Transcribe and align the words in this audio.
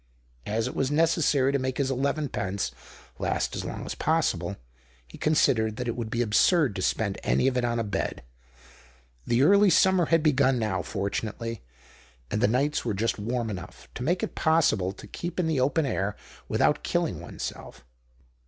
As 0.47 0.65
it 0.65 0.73
was 0.75 0.89
necessary 0.89 1.51
to 1.51 1.59
make 1.59 1.77
his 1.77 1.91
elevenpence 1.91 2.71
last 3.19 3.55
as 3.55 3.63
long 3.63 3.85
as 3.85 3.93
possible, 3.93 4.57
he 5.07 5.19
considered 5.19 5.75
that 5.75 5.87
it 5.87 5.95
would 5.95 6.09
be 6.09 6.23
absurd 6.23 6.75
to 6.75 6.81
spend 6.81 7.19
any 7.21 7.47
of 7.47 7.55
it 7.55 7.63
on 7.63 7.77
a 7.77 7.83
bed; 7.83 8.23
the 9.27 9.43
early 9.43 9.69
summer 9.69 10.07
had 10.07 10.23
begun 10.23 10.57
now, 10.57 10.81
fortunately, 10.81 11.61
and 12.31 12.41
the 12.41 12.47
nights 12.47 12.83
were 12.83 12.95
just 12.95 13.19
warm 13.19 13.51
enough 13.51 13.87
to 13.93 14.01
make 14.01 14.23
it 14.23 14.33
possible 14.33 14.91
to 14.91 15.05
keep 15.05 15.39
in 15.39 15.45
the 15.45 15.59
open 15.59 15.85
air 15.85 16.15
without 16.49 16.81
killing 16.81 17.19
one's 17.19 17.43
self. 17.43 17.85